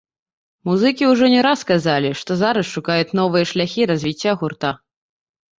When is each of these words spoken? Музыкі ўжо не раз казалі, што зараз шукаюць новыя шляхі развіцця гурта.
Музыкі 0.69 1.09
ўжо 1.11 1.25
не 1.33 1.41
раз 1.47 1.59
казалі, 1.71 2.09
што 2.21 2.37
зараз 2.41 2.65
шукаюць 2.79 3.15
новыя 3.21 3.45
шляхі 3.51 3.87
развіцця 3.93 4.31
гурта. 4.41 4.69